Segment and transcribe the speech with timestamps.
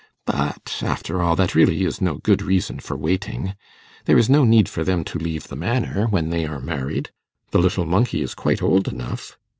[0.25, 3.53] But, after all, that really is no good reason for waiting.
[4.05, 7.11] There is no need for them to leave the Manor when they are married.
[7.51, 9.37] The little monkey is quite old enough.